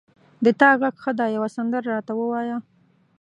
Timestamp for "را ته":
1.93-2.13